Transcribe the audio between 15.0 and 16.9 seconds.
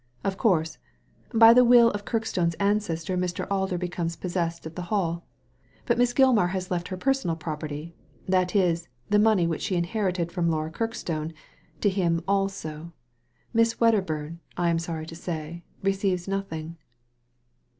to say, receives nothing."